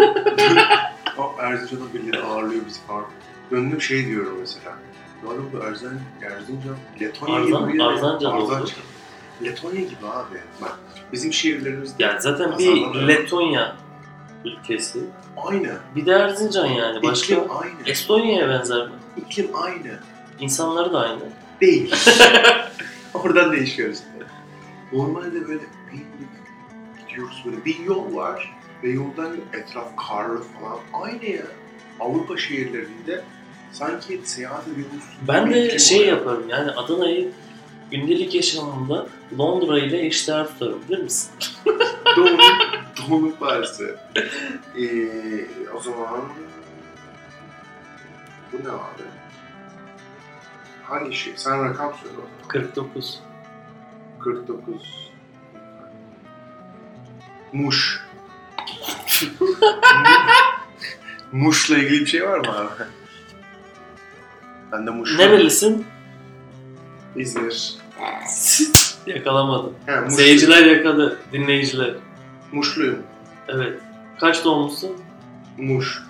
O 1.18 1.34
Erzincan'da 1.38 1.94
birileri 1.94 2.22
ağırlıyor 2.22 2.66
bizi 2.66 2.80
falan. 2.80 3.04
Döndüm 3.50 3.80
şey 3.80 4.06
diyorum 4.06 4.36
mesela. 4.40 4.74
Oğlum 5.26 5.50
bu 5.52 5.64
Erzen, 5.64 6.00
Erzincan, 6.22 6.76
Letonya 7.00 7.34
Arzan- 7.34 7.64
gibi 7.64 7.72
bir 7.72 7.78
yer. 7.78 7.86
Arzanca 7.86 8.30
da 8.30 8.36
oldu. 8.36 8.64
Letonya 9.44 9.80
gibi 9.80 10.06
abi. 10.06 10.38
Bak 10.62 10.78
bizim 11.12 11.32
şehirlerimizde 11.32 12.02
yani 12.04 12.20
zaten 12.20 12.58
bir. 12.58 13.08
Letonya 13.08 13.76
ülkesi. 14.44 14.98
aynı. 15.36 15.76
Bir 15.96 16.06
de 16.06 16.12
Erzincan 16.12 16.66
yani. 16.66 17.02
Başka 17.02 17.34
İklim 17.34 17.50
aynı. 17.50 17.72
Estonya'ya 17.86 18.48
benzer 18.48 18.86
mi? 18.86 18.92
İklim 19.16 19.50
aynı. 19.54 19.98
İnsanları 20.40 20.92
da 20.92 21.00
aynı. 21.00 21.22
Değil. 21.60 21.94
Oradan 23.14 23.52
değişiyoruz. 23.52 23.98
Normalde 24.92 25.48
böyle 25.48 25.62
bindik 25.92 26.28
gidiyoruz 27.08 27.42
böyle 27.44 27.64
bir 27.64 27.78
yol 27.78 28.14
var 28.14 28.59
ve 28.82 28.88
yoldan 28.90 29.36
etraf 29.52 29.96
karlı 30.08 30.42
falan 30.42 30.78
aynı 30.92 31.24
ya. 31.24 31.46
Avrupa 32.00 32.36
şehirlerinde 32.36 33.24
sanki 33.72 34.20
seyahat 34.24 34.68
ediyormuşsun. 34.68 35.10
Ben 35.28 35.50
de 35.50 35.78
şey 35.78 36.06
yaparım 36.06 36.48
yani 36.48 36.70
Adana'yı 36.70 37.32
gündelik 37.90 38.34
yaşamımda 38.34 39.06
Londra 39.38 39.78
ile 39.78 40.06
eşdeğer 40.06 40.46
tutarım 40.46 40.82
bilir 40.88 41.02
misin? 41.02 41.30
Doğum, 42.16 42.38
doğum 42.98 43.32
Paris'i. 43.36 43.94
Ee, 44.78 45.46
o 45.76 45.80
zaman 45.80 46.20
bu 48.52 48.56
ne 48.56 48.70
abi? 48.70 49.02
Hangi 50.84 51.16
şey? 51.16 51.32
Sen 51.36 51.64
rakam 51.64 51.94
söyle 52.02 52.14
o 52.16 52.20
zaman. 52.20 52.48
49. 52.48 53.20
49 54.20 55.10
Muş. 57.52 57.99
Muş'la 61.32 61.78
ilgili 61.78 62.00
bir 62.00 62.06
şey 62.06 62.28
var 62.28 62.38
mı 62.38 62.58
abi? 62.58 62.68
Ben 64.72 64.86
de 64.86 64.90
Muş. 64.90 65.18
Nerelisin? 65.18 65.86
İzmir. 67.16 67.74
Yakalamadım. 69.06 69.74
Muş, 70.04 70.14
Seyirciler 70.14 70.66
yakaladı, 70.66 71.18
dinleyiciler. 71.32 71.94
Muşluyum. 72.52 72.98
Evet. 73.48 73.78
Kaç 74.20 74.44
doğumlusun? 74.44 74.90
Muş. 75.58 76.02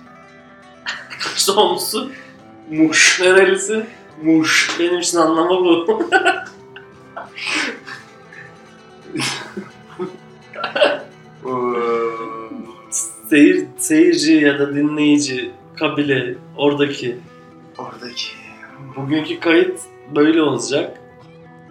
Kaç 1.19 1.47
doğumlusun? 1.47 2.13
Muş. 2.69 3.19
Nerelisin? 3.21 3.85
Muş. 4.23 4.75
Benim 4.79 4.99
için 4.99 5.17
anlamı 5.17 5.49
bu. 5.65 6.09
Seyir, 13.31 13.65
seyirci 13.77 14.33
ya 14.33 14.59
da 14.59 14.75
dinleyici, 14.75 15.51
kabile, 15.75 16.35
oradaki. 16.57 17.17
oradaki. 17.77 18.27
Bugünkü 18.95 19.39
kayıt 19.39 19.79
böyle 20.15 20.41
olacak. 20.41 20.99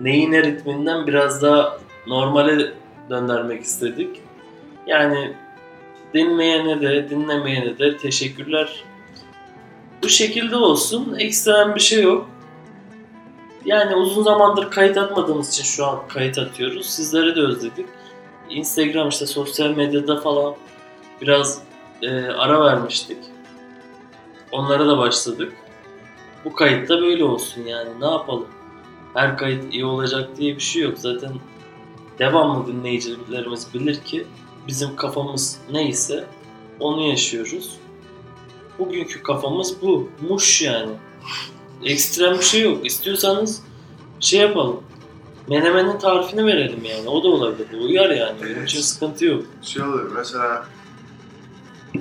Neyine 0.00 0.42
ritminden 0.42 1.06
biraz 1.06 1.42
daha 1.42 1.78
normale 2.06 2.72
döndürmek 3.10 3.62
istedik. 3.62 4.20
Yani 4.86 5.32
dinleyene 6.14 6.80
de 6.80 7.10
dinlemeyene 7.10 7.78
de 7.78 7.96
teşekkürler. 7.96 8.84
Bu 10.02 10.08
şekilde 10.08 10.56
olsun. 10.56 11.16
Ekstrem 11.18 11.74
bir 11.74 11.80
şey 11.80 12.02
yok. 12.02 12.30
Yani 13.64 13.94
uzun 13.94 14.22
zamandır 14.22 14.70
kayıt 14.70 14.96
atmadığımız 14.96 15.48
için 15.48 15.64
şu 15.64 15.86
an 15.86 15.98
kayıt 16.08 16.38
atıyoruz. 16.38 16.86
Sizleri 16.86 17.36
de 17.36 17.40
özledik. 17.40 17.86
Instagram 18.50 19.08
işte 19.08 19.26
sosyal 19.26 19.70
medyada 19.70 20.20
falan 20.20 20.54
biraz 21.20 21.62
e, 22.02 22.10
ara 22.26 22.60
vermiştik. 22.64 23.18
Onlara 24.52 24.86
da 24.86 24.98
başladık. 24.98 25.52
Bu 26.44 26.52
kayıtta 26.54 27.00
böyle 27.00 27.24
olsun 27.24 27.62
yani 27.62 28.00
ne 28.00 28.06
yapalım. 28.06 28.48
her 29.14 29.36
kayıt 29.36 29.74
iyi 29.74 29.84
olacak 29.84 30.36
diye 30.36 30.54
bir 30.56 30.60
şey 30.60 30.82
yok. 30.82 30.98
Zaten 30.98 31.32
devamlı 32.18 32.66
dinleyicilerimiz 32.66 33.74
bilir 33.74 34.00
ki 34.04 34.26
bizim 34.66 34.96
kafamız 34.96 35.58
neyse 35.72 36.24
onu 36.80 37.06
yaşıyoruz. 37.06 37.76
Bugünkü 38.78 39.22
kafamız 39.22 39.82
bu. 39.82 40.10
Muş 40.28 40.62
yani. 40.62 40.92
Ekstrem 41.84 42.38
bir 42.38 42.42
şey 42.42 42.62
yok. 42.62 42.86
İstiyorsanız 42.86 43.62
şey 44.20 44.40
yapalım. 44.40 44.80
Menemenin 45.48 45.98
tarifini 45.98 46.46
verelim 46.46 46.84
yani. 46.84 47.08
O 47.08 47.22
da 47.24 47.28
olabilir. 47.28 47.80
Uyar 47.80 48.10
yani. 48.10 48.42
Benim 48.42 48.64
için 48.64 48.80
sıkıntı 48.80 49.24
yok. 49.24 49.44
Şey 49.62 49.82
oluyor 49.82 50.12
mesela 50.16 50.66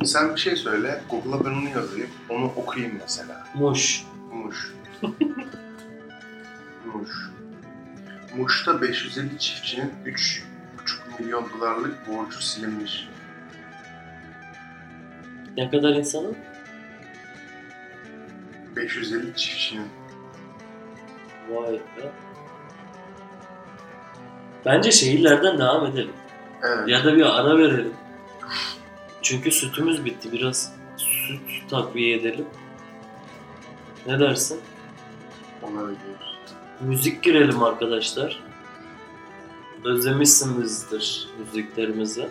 sen 0.06 0.36
bir 0.36 0.40
şey 0.40 0.56
söyle, 0.56 1.02
Google'a 1.10 1.46
ben 1.46 1.50
onu 1.50 1.70
yazayım, 1.70 2.10
onu 2.30 2.46
okuyayım 2.46 2.98
mesela. 3.02 3.48
Muş. 3.54 4.06
Muş. 4.34 4.74
Muş. 6.86 7.30
Muş'ta 8.38 8.82
550 8.82 9.40
çiftçinin 9.40 9.94
3,5 10.06 10.42
milyon 11.20 11.50
dolarlık 11.54 12.08
borcu 12.08 12.42
silinmiş. 12.42 13.08
Ne 15.58 15.70
kadar 15.70 15.90
insanın? 15.90 16.38
550 18.76 19.36
çiftçinin. 19.36 19.88
Vay 21.50 21.74
be. 21.74 22.12
Bence 24.66 24.92
şehirlerden 24.92 25.58
devam 25.58 25.86
edelim. 25.86 26.14
Evet. 26.64 26.90
Ya 26.90 27.04
da 27.04 27.16
bir 27.16 27.40
ara 27.40 27.58
verelim. 27.58 27.94
Çünkü 29.30 29.52
sütümüz 29.52 30.06
bitti. 30.06 30.32
Biraz 30.32 30.74
süt 30.98 31.70
takviye 31.70 32.18
edelim. 32.18 32.46
Ne 34.06 34.20
dersin? 34.20 34.62
Ona 35.64 35.82
ödüyoruz. 35.82 36.40
Müzik 36.82 37.24
girelim 37.24 37.64
arkadaşlar. 37.64 38.44
Özlemişsinizdir 39.84 41.30
müziklerimizi. 41.40 42.30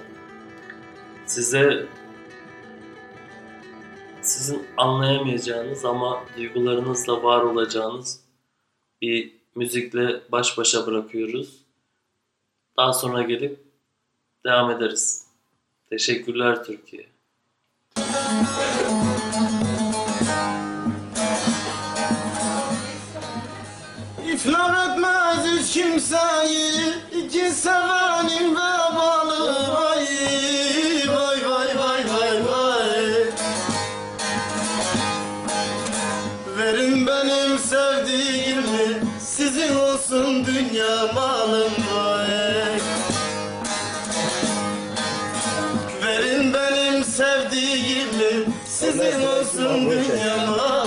Size 1.26 1.86
sizin 4.20 4.66
anlayamayacağınız 4.76 5.84
ama 5.84 6.24
duygularınızla 6.36 7.22
var 7.22 7.42
olacağınız 7.42 8.20
bir 9.02 9.32
müzikle 9.54 10.20
baş 10.32 10.58
başa 10.58 10.86
bırakıyoruz. 10.86 11.64
Daha 12.76 12.92
sonra 12.92 13.22
gelip 13.22 13.64
devam 14.44 14.70
ederiz. 14.70 15.27
Teşekkürler 15.90 16.64
Türkiye. 16.64 17.06
İflah 24.32 24.92
etmez 24.92 25.46
hiç 25.46 25.72
kimseyi 25.72 26.92
iki 27.12 27.50
sevenin 27.50 28.50
vebalı. 28.50 29.72
Vay 29.74 30.06
vay 31.08 31.50
vay 31.50 31.78
vay 31.78 32.04
vay 32.10 32.44
vay. 32.46 33.24
Verin 36.58 37.06
benim 37.06 37.58
sevdiğimi 37.58 39.02
sizin 39.20 39.74
olsun 39.74 40.46
dünya 40.46 41.12
malım 41.14 41.72
sevdiğimi 47.50 48.46
sizin 48.66 49.26
olsun 49.26 49.90
dünya 49.90 50.77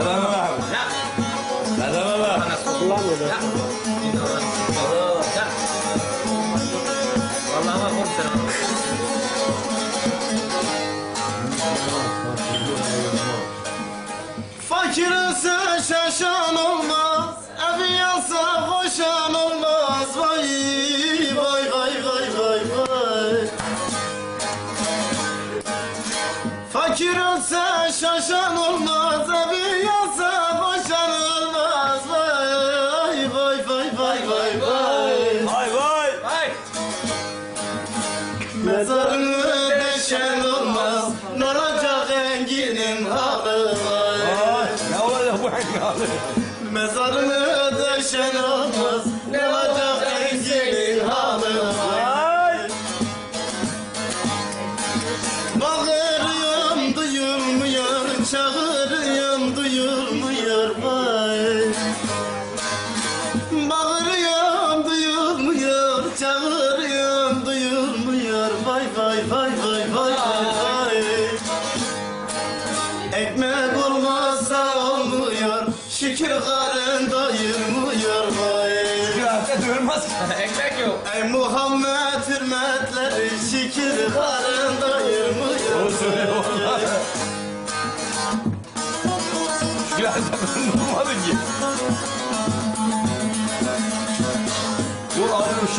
Hedeme 0.00 0.22
bak. 0.22 0.50
Bak. 2.30 2.50
Fakir 14.68 15.30
ise 15.30 15.58
şaşan 15.88 16.56
olmaz 16.56 17.34
Evi 17.74 17.92
yansa 17.92 18.68
koşan 18.70 19.34
olmaz 19.34 20.16
vay 20.16 20.48
vay 21.36 21.72
vay 21.72 21.92
vay 22.04 22.28
vay 22.38 23.46
Fakir 26.72 27.38
ise 27.38 27.92
şaşan 28.00 28.56
olmaz 28.56 28.69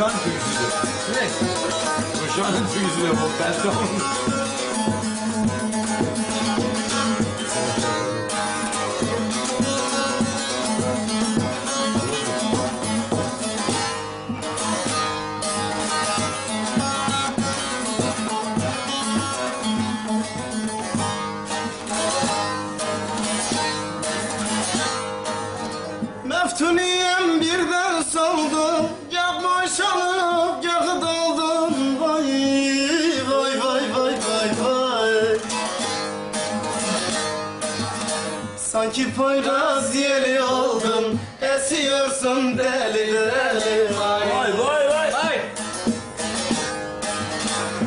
Bu 0.01 0.05
adı 0.05 0.13
Uşan 0.13 0.23
tüysüdür. 0.23 0.73
Ne? 1.13 1.27
Uşan'ın 2.25 2.67
tüysüdür 2.67 3.11
bu. 3.11 3.29
Ben 3.39 3.53
de 3.53 4.50
Sanki 38.91 39.13
Poyraz 39.13 39.95
yeli 39.95 40.41
oldum 40.41 41.19
Esiyorsun 41.41 42.57
deli 42.57 43.13
deli 43.13 43.89
vay 43.99 44.29
Vay 44.29 44.57
vay 44.57 44.89
vay 44.89 45.13
vay. 45.13 45.39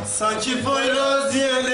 Sanki 0.06 0.64
Poyraz 0.64 1.34
yeli 1.36 1.73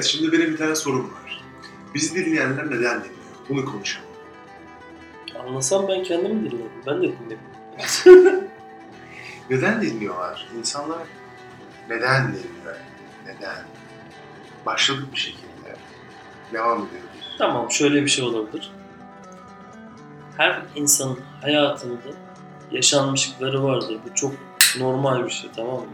Evet, 0.00 0.08
şimdi 0.08 0.32
benim 0.32 0.52
bir 0.52 0.56
tane 0.56 0.76
sorum 0.76 1.04
var. 1.04 1.42
Bizi 1.94 2.14
dinleyenler 2.14 2.66
neden 2.66 3.00
dinliyor? 3.04 3.16
Bunu 3.48 3.64
konuşalım. 3.64 4.08
Anlasam 5.40 5.88
ben 5.88 6.02
kendimi 6.02 6.50
dinlerim. 6.50 6.72
Ben 6.86 7.02
de 7.02 7.12
dinlerim. 7.18 8.48
Neden 9.50 9.82
dinliyorlar? 9.82 10.48
İnsanlar 10.58 10.98
neden 11.88 12.28
dinliyor? 12.28 12.76
Neden? 13.26 13.64
Başladık 14.66 15.06
bir 15.12 15.18
şekilde. 15.18 15.76
Devam 16.52 16.86
ediyoruz. 16.86 17.36
Tamam 17.38 17.70
şöyle 17.70 18.02
bir 18.02 18.08
şey 18.08 18.24
olabilir. 18.24 18.72
Her 20.36 20.62
insanın 20.76 21.20
hayatında 21.42 22.00
yaşanmışlıkları 22.70 23.64
vardır. 23.64 23.98
Bu 24.10 24.14
çok 24.14 24.32
normal 24.78 25.24
bir 25.24 25.30
şey 25.30 25.50
tamam 25.56 25.76
mı? 25.80 25.86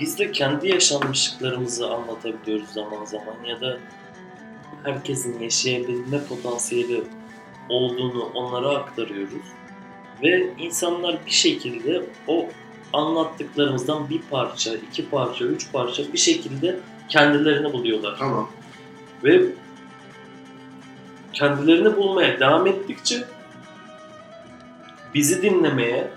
Biz 0.00 0.18
de 0.18 0.32
kendi 0.32 0.68
yaşanmışlıklarımızı 0.68 1.90
anlatabiliyoruz 1.90 2.68
zaman 2.68 3.04
zaman 3.04 3.44
ya 3.46 3.60
da 3.60 3.78
herkesin 4.84 5.40
yaşayabilme 5.40 6.24
potansiyeli 6.24 7.04
olduğunu 7.68 8.24
onlara 8.34 8.68
aktarıyoruz. 8.68 9.46
Ve 10.22 10.54
insanlar 10.58 11.16
bir 11.26 11.30
şekilde 11.30 12.02
o 12.26 12.48
anlattıklarımızdan 12.92 14.10
bir 14.10 14.20
parça, 14.30 14.74
iki 14.74 15.10
parça, 15.10 15.44
üç 15.44 15.72
parça 15.72 16.12
bir 16.12 16.18
şekilde 16.18 16.80
kendilerini 17.08 17.72
buluyorlar. 17.72 18.16
Tamam. 18.18 18.50
Ve 19.24 19.42
kendilerini 21.32 21.96
bulmaya 21.96 22.40
devam 22.40 22.66
ettikçe 22.66 23.24
bizi 25.14 25.42
dinlemeye 25.42 26.10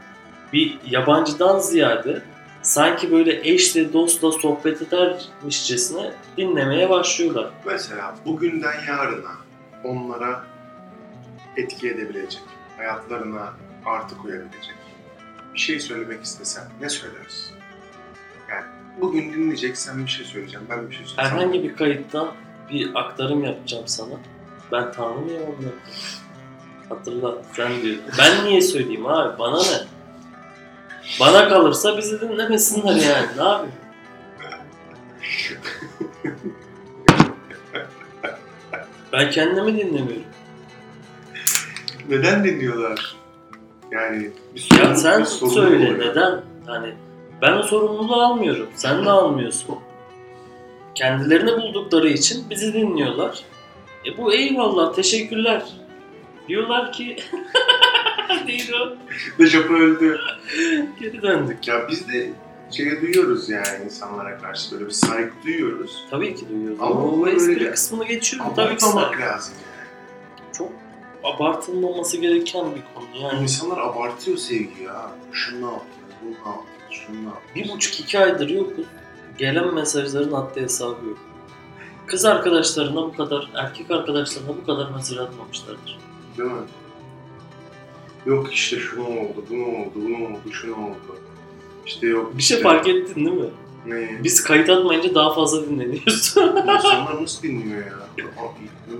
bir 0.53 0.77
yabancıdan 0.89 1.59
ziyade 1.59 2.21
sanki 2.65 3.11
böyle 3.11 3.49
eşle 3.49 3.93
dostla 3.93 4.31
sohbet 4.31 4.81
edermişçesine 4.81 6.13
dinlemeye 6.37 6.89
başlıyorlar. 6.89 7.49
Mesela 7.65 8.15
bugünden 8.25 8.85
yarına 8.87 9.31
onlara 9.83 10.43
etki 11.57 11.89
edebilecek, 11.89 12.43
hayatlarına 12.77 13.53
artı 13.85 14.17
koyabilecek 14.17 14.75
bir 15.53 15.59
şey 15.59 15.79
söylemek 15.79 16.23
istesen 16.23 16.63
ne 16.81 16.89
söylersin? 16.89 17.55
Yani 18.49 18.65
bugün 19.01 19.33
dinleyeceksen 19.33 20.05
bir 20.05 20.11
şey 20.11 20.25
söyleyeceğim, 20.25 20.65
ben 20.69 20.89
bir 20.89 20.95
şey 20.95 21.05
söyleyeceğim. 21.05 21.37
Herhangi 21.37 21.63
bir 21.63 21.75
kayıttan 21.75 22.33
bir 22.69 22.91
aktarım 22.95 23.43
yapacağım 23.43 23.87
sana. 23.87 24.13
Ben 24.71 24.91
tanımıyorum 24.91 25.55
onları. 25.59 25.75
Hatırla 26.89 27.37
sen 27.55 27.81
diyor. 27.81 27.97
Ben 28.19 28.45
niye 28.45 28.61
söyleyeyim 28.61 29.05
abi 29.05 29.39
bana 29.39 29.57
ne? 29.57 29.94
Bana 31.19 31.49
kalırsa 31.49 31.97
bizi 31.97 32.21
dinlemesinler 32.21 32.95
yani 32.95 33.27
ne 33.37 33.43
yapayım? 33.43 33.71
Ben 39.13 39.29
kendimi 39.29 39.77
dinlemiyorum. 39.77 40.23
Neden 42.09 42.43
dinliyorlar? 42.43 43.15
Yani 43.91 44.31
bir 44.55 44.61
Ya 44.79 44.79
sorun- 44.85 44.93
sen 44.95 45.19
bir 45.21 45.25
sorun 45.25 45.51
söyle 45.53 45.75
oluyor. 45.75 45.99
neden? 46.11 46.41
Hani 46.65 46.93
ben 47.41 47.53
o 47.57 47.63
sorumluluğu 47.63 48.21
almıyorum. 48.21 48.67
Sen 48.75 49.05
de 49.05 49.09
almıyorsun. 49.09 49.75
Kendilerini 50.95 51.51
buldukları 51.61 52.07
için 52.09 52.49
bizi 52.49 52.73
dinliyorlar. 52.73 53.39
E 54.05 54.17
bu 54.17 54.33
eyvallah 54.33 54.93
teşekkürler. 54.93 55.63
Diyorlar 56.47 56.91
ki 56.91 57.15
değil 58.47 58.71
o. 58.73 58.95
Recep 59.43 59.71
öldü. 59.71 60.19
Geri 60.99 61.21
döndük. 61.21 61.67
Ya 61.67 61.87
biz 61.89 62.07
de 62.07 62.33
şey 62.71 63.01
duyuyoruz 63.01 63.49
yani 63.49 63.67
insanlara 63.85 64.37
karşı 64.37 64.71
böyle 64.71 64.85
bir 64.85 64.91
saygı 64.91 65.31
duyuyoruz. 65.45 66.03
Tabii 66.09 66.35
ki 66.35 66.49
duyuyoruz. 66.49 66.77
Ama 66.81 66.89
Ama 66.95 67.03
o 67.11 67.27
espri 67.27 67.55
bir- 67.59 67.71
kısmını 67.71 68.05
geçiyorum. 68.05 68.51
Tabii 68.55 68.75
ki 68.77 68.83
saygı. 68.85 69.21
lazım 69.21 69.53
yani. 69.65 70.53
Çok 70.57 70.71
abartılmaması 71.23 72.17
gereken 72.17 72.65
bir 72.75 72.81
konu. 72.95 73.23
Yani 73.23 73.43
İnsanlar 73.43 73.77
abartıyor 73.77 74.37
sevgi 74.37 74.83
ya. 74.83 75.11
Şunu 75.31 75.61
ne 75.61 75.71
yaptınız, 75.71 76.13
bunu 76.21 76.29
ne 76.31 76.35
yaptınız, 76.49 76.91
şunu 76.91 77.15
ne 77.21 77.25
yaptınız. 77.27 77.55
bir 77.55 77.69
buçuk 77.75 77.99
iki 77.99 78.19
aydır 78.19 78.49
yokuz. 78.49 78.85
Gelen 79.37 79.73
mesajların 79.75 80.31
haddi 80.31 80.61
hesabı 80.61 81.05
yok. 81.05 81.17
Kız 82.07 82.25
arkadaşlarına 82.25 82.95
bu 83.03 83.13
kadar, 83.15 83.49
erkek 83.55 83.91
arkadaşlarına 83.91 84.49
bu 84.49 84.65
kadar 84.65 84.89
mesaj 84.91 85.17
atmamışlardır. 85.17 85.99
Değil 86.37 86.49
mi? 86.51 86.57
Yok 88.25 88.53
işte 88.53 88.79
şunu 88.79 89.03
oldu, 89.07 89.45
bunu 89.49 89.65
oldu, 89.65 89.91
bunu 89.95 90.25
oldu, 90.25 90.51
şunu 90.51 90.75
oldu. 90.75 91.19
İşte 91.85 92.07
yok 92.07 92.37
Bir 92.37 92.43
şey 92.43 92.57
işte- 92.57 92.69
fark 92.69 92.87
ettin 92.87 93.15
değil 93.25 93.37
mi? 93.37 93.49
Ne? 93.85 94.23
Biz 94.23 94.43
kayıt 94.43 94.69
atmayınca 94.69 95.15
daha 95.15 95.33
fazla 95.33 95.69
dinleniyoruz. 95.69 96.35
İnsanlar 96.37 97.21
nasıl 97.23 97.43
dinliyor 97.43 97.85
ya? 97.85 98.25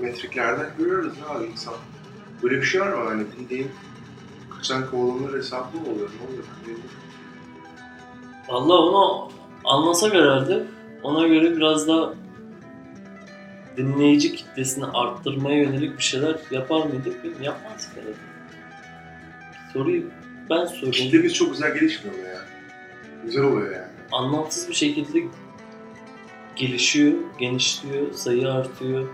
Metriklerden 0.02 0.70
görüyoruz 0.78 1.14
ya 1.18 1.46
insan. 1.46 1.74
Böyle 2.44 2.56
bir 2.58 2.66
şey 2.66 2.82
var 2.82 2.88
mı? 2.88 3.10
Hani 3.10 3.24
bildiğin 3.40 3.68
kaçan 4.58 4.90
kovalanır 4.90 5.38
hesabı 5.38 5.78
mı 5.78 5.84
oluyor? 5.94 6.10
Ne 6.10 6.28
oluyor? 6.28 6.44
Vallahi 8.50 8.78
onu 8.78 9.32
anlasak 9.66 10.14
herhalde 10.14 10.64
ona 11.04 11.28
göre 11.28 11.58
biraz 11.58 11.88
da 11.88 12.14
dinleyici 13.78 14.36
kitlesini 14.36 14.86
arttırmaya 14.86 15.58
yönelik 15.58 15.98
bir 15.98 16.04
şeyler 16.04 16.36
yapar 16.52 16.86
mıydık? 16.86 17.42
Yapmazdık 17.42 17.96
herhalde. 17.98 18.35
Soruyu 19.76 20.04
ben 20.50 20.66
sorayım. 20.66 20.92
Kitlemiz 20.92 21.34
çok 21.34 21.52
güzel 21.52 21.74
gelişmiyor 21.74 22.18
ya? 22.18 22.42
Güzel 23.26 23.44
oluyor 23.44 23.72
yani. 23.76 23.88
Anlamsız 24.12 24.70
bir 24.70 24.74
şekilde 24.74 25.24
gelişiyor, 26.56 27.14
genişliyor, 27.40 28.14
sayı 28.14 28.52
artıyor. 28.52 29.08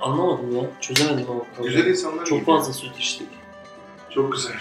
Anlamadım 0.00 0.56
ya. 0.56 0.62
Çözemedim 0.80 1.26
ama 1.30 1.44
konuyu. 1.56 1.72
Güzel 1.74 1.90
insanlar 1.90 2.24
Çok 2.24 2.38
gibi. 2.38 2.46
fazla 2.46 2.72
süt 2.72 2.98
içtik. 2.98 3.28
Çok 4.10 4.32
güzel. 4.32 4.52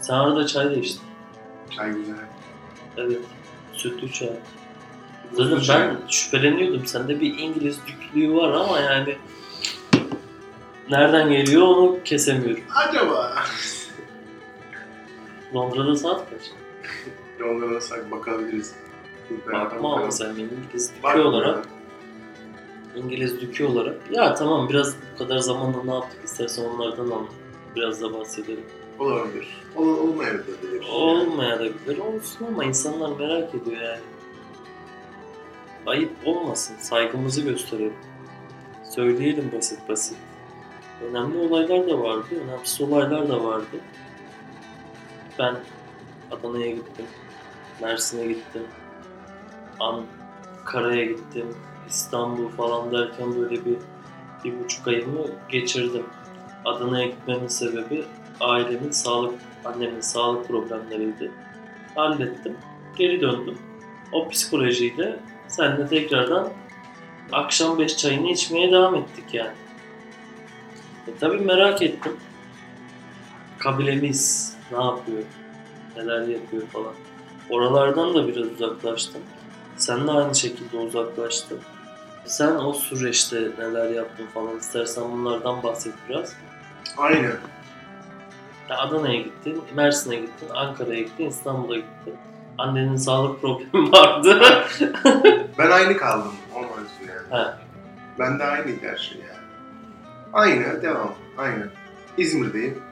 Sen 0.00 0.14
arada 0.14 0.46
çay 0.46 0.64
da 0.70 0.74
içtin. 0.74 1.02
Çay 1.76 1.92
güzel. 1.92 2.14
Evet. 2.96 3.18
Sütlü 3.72 4.12
çay. 4.12 4.28
Zaten 5.32 5.50
Sütlü 5.50 5.62
çay. 5.64 5.88
ben 5.88 5.96
şüpheleniyordum. 6.08 6.86
Sende 6.86 7.20
bir 7.20 7.38
İngiliz 7.38 7.78
düklüğü 7.86 8.34
var 8.34 8.52
ama 8.52 8.80
yani 8.80 9.16
nereden 10.90 11.30
geliyor 11.30 11.62
onu 11.66 11.98
kesemiyorum. 12.04 12.62
Acaba? 12.74 13.34
Londra'da 15.54 15.96
saat 15.96 16.30
kaç? 16.30 16.40
Onlara 17.44 17.74
nasıl 17.74 18.10
bakabiliriz? 18.10 18.74
Bakma 19.52 19.96
ama 19.96 20.10
sen 20.10 20.30
İngiliz 20.30 20.90
dükü 20.90 21.02
Bakma. 21.02 21.22
olarak 21.24 21.68
İngiliz 22.96 23.40
dükü 23.40 23.64
olarak 23.64 23.96
ya 24.12 24.34
tamam 24.34 24.68
biraz 24.68 24.96
bu 25.14 25.18
kadar 25.18 25.38
zamanda 25.38 25.82
ne 25.84 25.94
yaptık 25.94 26.24
istersen 26.24 26.64
onlardan 26.64 27.04
anlat. 27.04 27.30
Biraz 27.76 28.02
da 28.02 28.14
bahsedelim. 28.14 28.64
Olabilir. 28.98 29.48
Ol, 29.76 29.86
olmayabilir. 29.88 30.88
Olmayabilir 30.92 31.98
olsun 31.98 32.46
ama 32.46 32.64
insanlar 32.64 33.18
merak 33.18 33.54
ediyor 33.54 33.82
yani. 33.82 34.00
Ayıp 35.86 36.10
olmasın. 36.24 36.76
Saygımızı 36.80 37.40
gösterelim. 37.40 37.94
Söyleyelim 38.94 39.52
basit 39.56 39.88
basit. 39.88 40.16
Önemli 41.10 41.38
olaylar 41.38 41.88
da 41.88 42.00
vardı. 42.00 42.26
Önemsiz 42.44 42.80
olaylar 42.80 43.28
da 43.28 43.44
vardı. 43.44 43.66
Ben 45.40 45.56
Adana'ya 46.30 46.70
gittim. 46.70 47.06
Mersin'e 47.82 48.26
gittim. 48.26 48.62
Ankara'ya 49.80 51.04
gittim. 51.04 51.56
İstanbul 51.88 52.48
falan 52.48 52.92
derken 52.92 53.36
böyle 53.36 53.64
bir 53.64 53.76
bir 54.44 54.64
buçuk 54.64 54.88
ayımı 54.88 55.26
geçirdim. 55.48 56.06
Adana'ya 56.64 57.06
gitmemin 57.06 57.48
sebebi 57.48 58.04
ailemin 58.40 58.90
sağlık, 58.90 59.34
annemin 59.64 60.00
sağlık 60.00 60.48
problemleriydi. 60.48 61.30
Hallettim. 61.94 62.56
Geri 62.98 63.20
döndüm. 63.20 63.58
O 64.12 64.28
psikolojiyle 64.28 65.20
seninle 65.48 65.86
tekrardan 65.86 66.48
akşam 67.32 67.78
5 67.78 67.96
çayını 67.96 68.30
içmeye 68.30 68.72
devam 68.72 68.94
ettik 68.94 69.34
yani. 69.34 69.56
E 71.08 71.10
tabii 71.20 71.40
merak 71.40 71.82
ettim. 71.82 72.16
Kabilemiz 73.58 74.59
ne 74.72 74.84
yapıyor, 74.84 75.22
neler 75.96 76.28
yapıyor 76.28 76.62
falan. 76.66 76.92
Oralardan 77.50 78.14
da 78.14 78.28
biraz 78.28 78.46
uzaklaştım. 78.46 79.22
Sen 79.76 80.06
de 80.06 80.10
aynı 80.10 80.34
şekilde 80.34 80.76
uzaklaştın. 80.76 81.58
Sen 82.24 82.54
o 82.56 82.72
süreçte 82.72 83.36
neler 83.58 83.90
yaptın 83.90 84.26
falan 84.34 84.56
istersen 84.56 85.04
bunlardan 85.12 85.62
bahset 85.62 85.94
biraz. 86.08 86.32
Aynen. 86.98 87.36
Ya 88.70 88.78
Adana'ya 88.78 89.20
gittin, 89.20 89.62
Mersin'e 89.74 90.16
gittin, 90.16 90.48
Ankara'ya 90.54 91.00
gittin, 91.00 91.26
İstanbul'a 91.26 91.76
gittin. 91.76 92.14
Annenin 92.58 92.96
sağlık 92.96 93.40
problemi 93.40 93.92
vardı. 93.92 94.40
Ben 95.58 95.70
aynı 95.70 95.96
kaldım. 95.96 96.32
Olmaz 96.54 96.86
yani. 97.08 97.42
He. 97.42 97.50
Ben 98.18 98.38
de 98.38 98.44
aynıydı 98.44 98.88
her 98.88 98.96
şey 98.96 99.18
yani. 99.20 99.40
Aynı, 100.32 100.82
devam. 100.82 101.14
Aynı. 101.38 101.68
İzmir'deyim. 102.18 102.82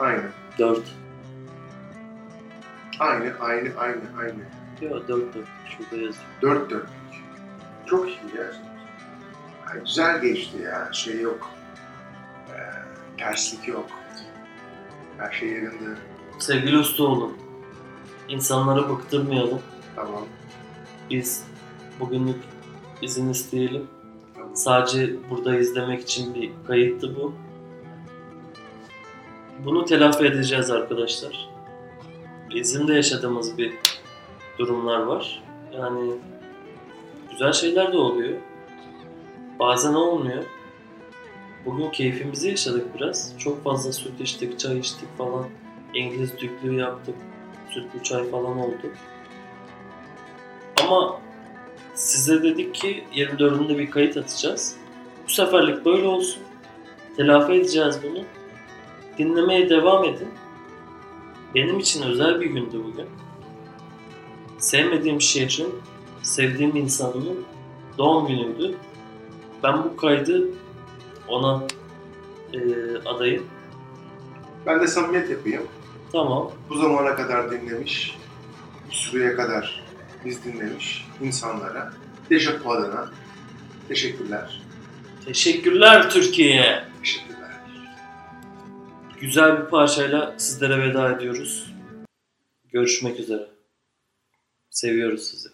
Aynı. 0.00 0.22
Dört. 0.58 0.82
Aynı, 2.98 3.32
aynı, 3.40 3.70
aynı, 3.78 4.02
aynı. 4.18 4.38
Yok 4.80 5.08
dört 5.08 5.34
dört. 5.34 5.48
Şurada 5.68 5.96
yazıyor. 6.02 6.24
Dört 6.42 6.70
dörtlük. 6.70 6.90
Çok 7.86 8.08
iyi 8.08 8.18
gerçekten. 8.34 8.78
Yani 9.68 9.84
güzel 9.84 10.22
geçti 10.22 10.56
ya. 10.62 10.88
Şey 10.92 11.20
yok. 11.20 11.50
Ee, 12.50 12.58
terslik 13.18 13.68
yok. 13.68 13.86
Her 15.18 15.32
şey 15.32 15.48
yerinde. 15.48 15.98
Sevgili 16.38 16.78
Ustaoğlu, 16.78 17.32
insanlara 18.28 18.88
bıktırmayalım. 18.88 19.60
Tamam. 19.96 20.24
Biz 21.10 21.44
bugünlük 22.00 22.40
izin 23.02 23.28
isteyelim. 23.30 23.86
Tamam. 24.34 24.56
Sadece 24.56 25.30
burada 25.30 25.56
izlemek 25.58 26.02
için 26.02 26.34
bir 26.34 26.50
kayıttı 26.66 27.16
bu. 27.16 27.34
Bunu 29.64 29.84
telafi 29.84 30.24
edeceğiz 30.24 30.70
arkadaşlar. 30.70 31.48
Bizim 32.54 32.88
de 32.88 32.94
yaşadığımız 32.94 33.58
bir 33.58 33.74
durumlar 34.58 34.98
var. 35.00 35.42
Yani 35.72 36.12
güzel 37.30 37.52
şeyler 37.52 37.92
de 37.92 37.96
oluyor. 37.96 38.38
Bazen 39.58 39.94
olmuyor. 39.94 40.44
Bugün 41.66 41.90
keyfimizi 41.90 42.48
yaşadık 42.48 42.86
biraz. 42.94 43.34
Çok 43.38 43.64
fazla 43.64 43.92
süt 43.92 44.20
içtik, 44.20 44.58
çay 44.58 44.78
içtik 44.78 45.18
falan. 45.18 45.46
İngiliz 45.94 46.38
düklüğü 46.38 46.74
yaptık. 46.74 47.14
Sütlü 47.70 48.02
çay 48.02 48.30
falan 48.30 48.58
oldu. 48.58 48.92
Ama 50.82 51.20
size 51.94 52.42
dedik 52.42 52.74
ki 52.74 53.04
24'ünde 53.14 53.78
bir 53.78 53.90
kayıt 53.90 54.16
atacağız. 54.16 54.76
Bu 55.26 55.32
seferlik 55.32 55.84
böyle 55.84 56.06
olsun. 56.06 56.42
Telafi 57.16 57.52
edeceğiz 57.52 57.98
bunu. 58.02 58.37
Dinlemeye 59.18 59.70
devam 59.70 60.04
edin. 60.04 60.28
Benim 61.54 61.78
için 61.78 62.02
özel 62.02 62.40
bir 62.40 62.46
gündü 62.46 62.80
bugün. 62.84 63.06
Sevmediğim 64.58 65.20
şehrin, 65.20 65.74
sevdiğim 66.22 66.76
insanın 66.76 67.44
doğum 67.98 68.26
günüydü. 68.26 68.74
Ben 69.62 69.84
bu 69.84 69.96
kaydı 69.96 70.44
ona 71.28 71.62
eee 72.52 72.60
adayım. 73.06 73.46
Ben 74.66 74.80
de 74.80 74.86
samimiyet 74.86 75.30
yapayım. 75.30 75.62
Tamam. 76.12 76.50
Bu 76.68 76.78
zamana 76.78 77.16
kadar 77.16 77.50
dinlemiş, 77.50 78.18
bu 78.90 78.94
süreye 78.94 79.36
kadar 79.36 79.84
biz 80.24 80.44
dinlemiş 80.44 81.06
insanlara, 81.22 81.92
Dejapu 82.30 82.72
adına 82.72 83.10
teşekkürler. 83.88 84.62
Teşekkürler 85.24 86.10
Türkiye. 86.10 86.84
Teşekkürler. 87.02 87.37
Güzel 89.20 89.58
bir 89.58 89.70
parçayla 89.70 90.34
sizlere 90.38 90.88
veda 90.88 91.12
ediyoruz. 91.12 91.72
Görüşmek 92.72 93.20
üzere. 93.20 93.48
Seviyoruz 94.70 95.22
sizi. 95.22 95.48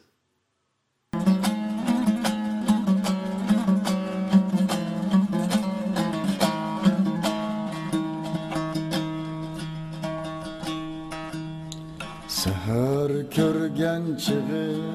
Seher 12.28 13.30
körgen 13.30 14.16
çıgır 14.16 14.94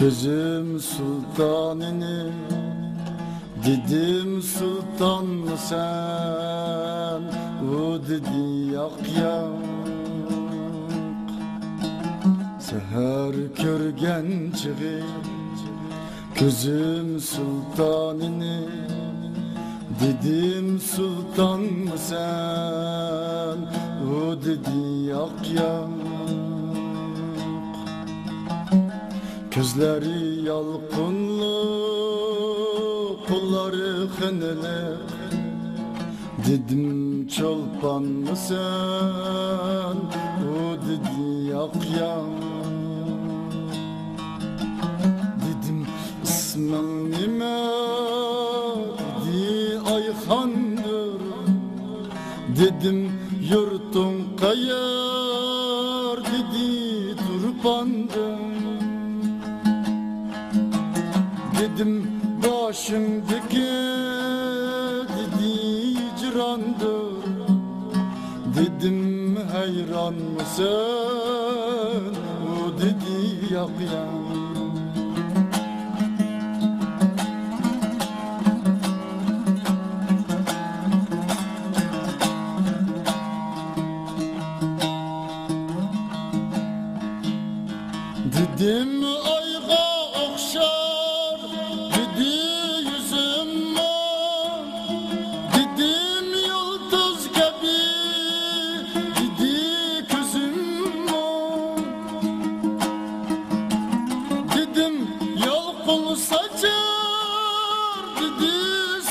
Gözüm 0.00 0.80
sultanını 0.80 2.32
Dedim 3.66 4.42
sultan 4.42 5.26
mı 5.26 5.56
sen 5.56 7.22
O 7.76 7.98
dedi 8.08 8.74
yak 8.74 9.18
yak. 9.18 9.64
Seher 12.60 13.54
körgen 13.54 14.52
çıgır 14.62 15.04
Gözüm 16.40 17.20
sultanını. 17.20 18.68
Dedim 20.00 20.80
sultan 20.80 21.60
mı 21.60 21.98
sen 21.98 23.58
O 24.14 24.42
dedi 24.44 25.08
yak 25.08 25.52
yak. 25.54 25.88
Gözleri 29.54 30.44
yalqınlı 30.44 32.03
Kolları 33.44 34.08
hınılı 34.20 34.96
Dedim 36.46 37.28
çolpan 37.28 38.02
mı 38.02 38.36
sen? 38.36 39.96
O 40.50 40.76
dedi 40.86 41.50
yak 41.50 41.74
yak 42.00 42.24
Dedim 45.44 45.86
ismen 46.22 47.03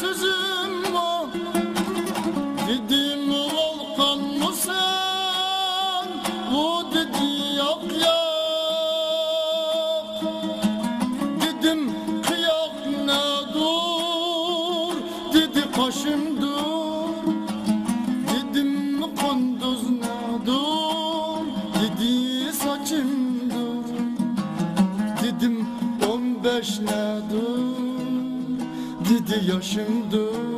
sözü 0.03 0.32
dur 29.47 30.52